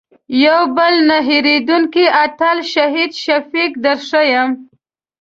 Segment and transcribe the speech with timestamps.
[0.45, 4.49] یو بل نه هېرېدونکی اتل شهید شفیق در ښیم.